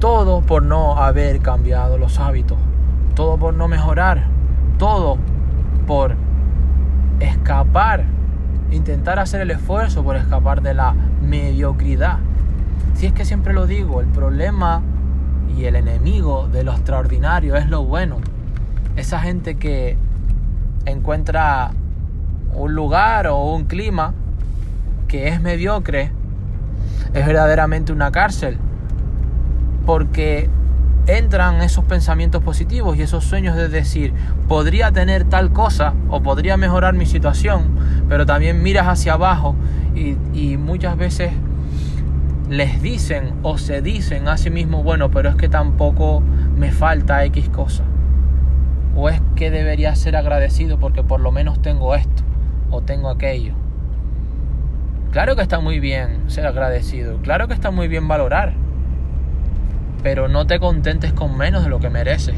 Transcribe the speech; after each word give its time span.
por 0.00 0.62
no 0.62 0.96
haber 0.96 1.40
cambiado 1.40 1.98
los 1.98 2.20
hábitos, 2.20 2.56
todo 3.14 3.36
por 3.36 3.54
no 3.54 3.66
mejorar, 3.66 4.26
todo 4.78 5.18
por 5.88 6.14
escapar, 7.18 8.04
intentar 8.70 9.18
hacer 9.18 9.40
el 9.40 9.50
esfuerzo 9.50 10.04
por 10.04 10.14
escapar 10.14 10.62
de 10.62 10.74
la 10.74 10.94
mediocridad. 11.20 12.18
Si 12.94 13.06
es 13.06 13.12
que 13.12 13.24
siempre 13.24 13.52
lo 13.52 13.66
digo, 13.66 14.00
el 14.00 14.06
problema 14.06 14.82
y 15.56 15.64
el 15.64 15.74
enemigo 15.74 16.48
de 16.48 16.62
lo 16.62 16.72
extraordinario 16.72 17.56
es 17.56 17.68
lo 17.68 17.84
bueno. 17.84 18.18
Esa 18.94 19.18
gente 19.18 19.56
que 19.56 19.96
encuentra 20.86 21.72
un 22.54 22.72
lugar 22.74 23.26
o 23.26 23.52
un 23.52 23.64
clima 23.64 24.14
que 25.08 25.28
es 25.28 25.40
mediocre 25.40 26.12
es 27.14 27.26
verdaderamente 27.26 27.92
una 27.92 28.12
cárcel. 28.12 28.58
Porque 29.88 30.50
entran 31.06 31.62
esos 31.62 31.82
pensamientos 31.82 32.42
positivos 32.42 32.98
y 32.98 33.00
esos 33.00 33.24
sueños 33.24 33.56
de 33.56 33.70
decir, 33.70 34.12
podría 34.46 34.92
tener 34.92 35.24
tal 35.24 35.50
cosa 35.50 35.94
o 36.10 36.20
podría 36.20 36.58
mejorar 36.58 36.92
mi 36.92 37.06
situación, 37.06 37.70
pero 38.06 38.26
también 38.26 38.62
miras 38.62 38.86
hacia 38.86 39.14
abajo 39.14 39.56
y, 39.94 40.58
muchas 40.58 40.98
veces 40.98 41.32
les 42.50 42.82
dicen 42.82 43.32
o 43.42 43.56
se 43.56 43.80
dicen 43.80 44.28
a 44.28 44.36
sí 44.36 44.50
mismos, 44.50 44.84
bueno, 44.84 45.10
pero 45.10 45.30
es 45.30 45.36
que 45.36 45.48
tampoco 45.48 46.20
me 46.20 46.70
falta 46.70 47.24
X 47.24 47.48
cosa. 47.48 47.84
O 48.94 49.08
es 49.08 49.22
que 49.36 49.50
debería 49.50 49.96
ser 49.96 50.16
agradecido 50.16 50.78
porque 50.78 51.02
por 51.02 51.20
lo 51.20 51.32
menos 51.32 51.62
tengo 51.62 51.94
esto 51.94 52.24
o 52.70 52.82
tengo 52.82 53.08
aquello. 53.08 53.54
Claro 55.12 55.34
que 55.34 55.40
está 55.40 55.60
muy 55.60 55.80
bien 55.80 56.24
ser 56.26 56.46
agradecido, 56.46 57.16
claro 57.22 57.48
que 57.48 57.54
está 57.54 57.70
muy 57.70 57.88
bien 57.88 58.06
valorar, 58.06 58.67
pero 60.02 60.28
no 60.28 60.46
te 60.46 60.60
contentes 60.60 61.12
con 61.12 61.36
menos 61.36 61.64
de 61.64 61.70
lo 61.70 61.80
que 61.80 61.90
mereces. 61.90 62.36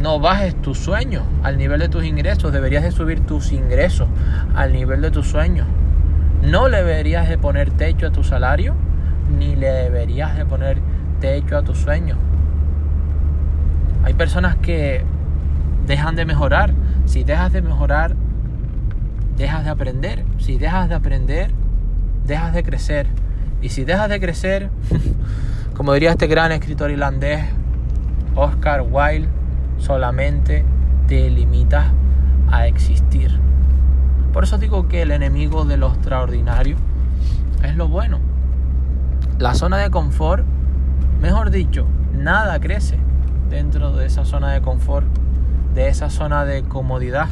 No 0.00 0.18
bajes 0.18 0.60
tus 0.60 0.78
sueños 0.78 1.22
al 1.42 1.58
nivel 1.58 1.80
de 1.80 1.88
tus 1.88 2.04
ingresos, 2.04 2.52
deberías 2.52 2.82
de 2.82 2.90
subir 2.90 3.20
tus 3.20 3.52
ingresos 3.52 4.08
al 4.54 4.72
nivel 4.72 5.00
de 5.00 5.10
tus 5.10 5.28
sueños. 5.28 5.66
No 6.42 6.68
le 6.68 6.78
deberías 6.78 7.28
de 7.28 7.38
poner 7.38 7.70
techo 7.70 8.08
a 8.08 8.10
tu 8.10 8.24
salario, 8.24 8.74
ni 9.38 9.54
le 9.54 9.68
deberías 9.68 10.36
de 10.36 10.44
poner 10.44 10.78
techo 11.20 11.56
a 11.56 11.62
tus 11.62 11.78
sueños. 11.78 12.18
Hay 14.02 14.14
personas 14.14 14.56
que 14.56 15.04
dejan 15.86 16.16
de 16.16 16.24
mejorar. 16.24 16.72
Si 17.04 17.22
dejas 17.22 17.52
de 17.52 17.62
mejorar, 17.62 18.16
dejas 19.36 19.64
de 19.64 19.70
aprender. 19.70 20.24
Si 20.38 20.58
dejas 20.58 20.88
de 20.88 20.96
aprender, 20.96 21.50
dejas 22.26 22.52
de 22.52 22.62
crecer. 22.64 23.06
Y 23.60 23.68
si 23.68 23.84
dejas 23.84 24.08
de 24.08 24.20
crecer, 24.20 24.70
como 25.76 25.92
diría 25.94 26.10
este 26.10 26.26
gran 26.26 26.52
escritor 26.52 26.90
irlandés, 26.90 27.44
Oscar 28.34 28.82
Wilde, 28.82 29.28
solamente 29.78 30.64
te 31.06 31.30
limitas 31.30 31.86
a 32.50 32.66
existir. 32.66 33.38
Por 34.32 34.44
eso 34.44 34.58
digo 34.58 34.88
que 34.88 35.02
el 35.02 35.10
enemigo 35.10 35.64
de 35.64 35.76
lo 35.76 35.88
extraordinario 35.88 36.76
es 37.62 37.76
lo 37.76 37.88
bueno. 37.88 38.18
La 39.38 39.54
zona 39.54 39.78
de 39.78 39.90
confort, 39.90 40.44
mejor 41.20 41.50
dicho, 41.50 41.86
nada 42.12 42.58
crece 42.60 42.98
dentro 43.50 43.92
de 43.92 44.06
esa 44.06 44.24
zona 44.24 44.52
de 44.52 44.62
confort, 44.62 45.06
de 45.74 45.88
esa 45.88 46.10
zona 46.10 46.44
de 46.44 46.62
comodidad, 46.62 47.28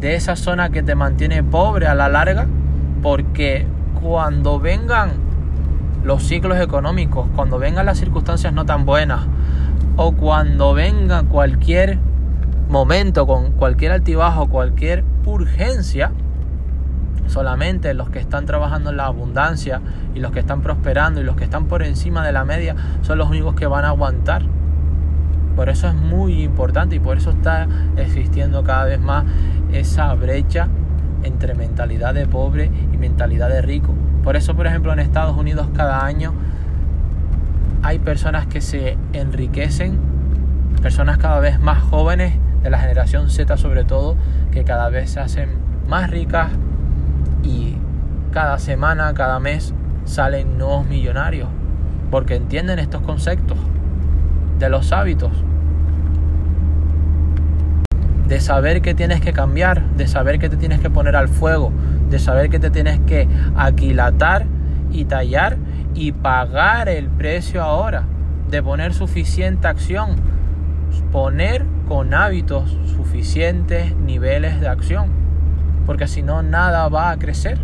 de 0.00 0.16
esa 0.16 0.36
zona 0.36 0.70
que 0.70 0.82
te 0.82 0.94
mantiene 0.94 1.42
pobre 1.42 1.86
a 1.86 1.94
la 1.94 2.08
larga, 2.08 2.46
porque 3.02 3.66
cuando 4.00 4.58
vengan 4.58 5.12
los 6.04 6.22
ciclos 6.22 6.60
económicos, 6.60 7.26
cuando 7.34 7.58
vengan 7.58 7.86
las 7.86 7.98
circunstancias 7.98 8.52
no 8.52 8.66
tan 8.66 8.84
buenas, 8.84 9.26
o 9.96 10.12
cuando 10.12 10.74
venga 10.74 11.22
cualquier 11.22 11.98
momento 12.68 13.26
con 13.26 13.52
cualquier 13.52 13.92
altibajo, 13.92 14.48
cualquier 14.48 15.04
urgencia, 15.24 16.12
solamente 17.26 17.94
los 17.94 18.10
que 18.10 18.18
están 18.18 18.44
trabajando 18.44 18.90
en 18.90 18.98
la 18.98 19.06
abundancia 19.06 19.80
y 20.14 20.20
los 20.20 20.30
que 20.32 20.40
están 20.40 20.60
prosperando 20.60 21.20
y 21.20 21.24
los 21.24 21.36
que 21.36 21.44
están 21.44 21.66
por 21.66 21.82
encima 21.82 22.24
de 22.24 22.32
la 22.32 22.44
media 22.44 22.76
son 23.00 23.18
los 23.18 23.30
únicos 23.30 23.54
que 23.54 23.66
van 23.66 23.84
a 23.84 23.88
aguantar. 23.88 24.42
Por 25.56 25.68
eso 25.68 25.88
es 25.88 25.94
muy 25.94 26.42
importante 26.42 26.96
y 26.96 26.98
por 26.98 27.16
eso 27.16 27.30
está 27.30 27.66
existiendo 27.96 28.62
cada 28.62 28.84
vez 28.84 29.00
más 29.00 29.24
esa 29.72 30.12
brecha 30.14 30.68
entre 31.24 31.54
mentalidad 31.54 32.14
de 32.14 32.26
pobre 32.26 32.70
y 32.92 32.96
mentalidad 32.96 33.48
de 33.48 33.62
rico. 33.62 33.94
Por 34.22 34.36
eso, 34.36 34.54
por 34.54 34.66
ejemplo, 34.66 34.92
en 34.92 35.00
Estados 35.00 35.36
Unidos 35.36 35.68
cada 35.74 36.04
año 36.04 36.32
hay 37.82 37.98
personas 37.98 38.46
que 38.46 38.60
se 38.60 38.96
enriquecen, 39.12 39.98
personas 40.80 41.18
cada 41.18 41.40
vez 41.40 41.60
más 41.60 41.82
jóvenes, 41.82 42.34
de 42.62 42.70
la 42.70 42.78
generación 42.78 43.28
Z 43.28 43.58
sobre 43.58 43.84
todo, 43.84 44.16
que 44.50 44.64
cada 44.64 44.88
vez 44.88 45.10
se 45.10 45.20
hacen 45.20 45.50
más 45.86 46.10
ricas 46.10 46.50
y 47.42 47.76
cada 48.32 48.58
semana, 48.58 49.12
cada 49.12 49.38
mes 49.38 49.74
salen 50.06 50.56
nuevos 50.56 50.86
millonarios, 50.86 51.48
porque 52.10 52.36
entienden 52.36 52.78
estos 52.78 53.02
conceptos 53.02 53.58
de 54.58 54.70
los 54.70 54.92
hábitos, 54.92 55.32
de 58.26 58.40
saber 58.40 58.82
que 58.82 58.94
tienes 58.94 59.20
que 59.20 59.32
cambiar, 59.32 59.82
de 59.96 60.06
saber 60.06 60.38
que 60.38 60.48
te 60.48 60.56
tienes 60.56 60.80
que 60.80 60.90
poner 60.90 61.16
al 61.16 61.28
fuego, 61.28 61.72
de 62.10 62.18
saber 62.18 62.48
que 62.48 62.58
te 62.58 62.70
tienes 62.70 63.00
que 63.00 63.28
aquilatar 63.56 64.46
y 64.90 65.04
tallar 65.04 65.56
y 65.94 66.12
pagar 66.12 66.88
el 66.88 67.08
precio 67.08 67.62
ahora, 67.62 68.04
de 68.50 68.62
poner 68.62 68.94
suficiente 68.94 69.68
acción, 69.68 70.16
poner 71.12 71.64
con 71.88 72.14
hábitos 72.14 72.76
suficientes 72.96 73.94
niveles 73.96 74.60
de 74.60 74.68
acción, 74.68 75.08
porque 75.86 76.08
si 76.08 76.22
no 76.22 76.42
nada 76.42 76.88
va 76.88 77.10
a 77.10 77.18
crecer. 77.18 77.58